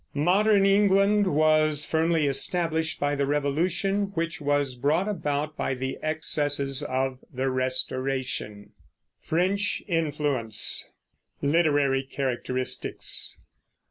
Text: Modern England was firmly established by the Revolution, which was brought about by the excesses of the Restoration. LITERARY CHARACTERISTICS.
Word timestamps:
Modern 0.15 0.65
England 0.65 1.27
was 1.27 1.85
firmly 1.85 2.25
established 2.25 2.99
by 2.99 3.13
the 3.13 3.27
Revolution, 3.27 4.05
which 4.15 4.41
was 4.41 4.73
brought 4.73 5.07
about 5.07 5.55
by 5.55 5.75
the 5.75 5.99
excesses 6.01 6.81
of 6.81 7.19
the 7.31 7.51
Restoration. 7.51 8.71
LITERARY 9.29 10.39
CHARACTERISTICS. 12.09 13.37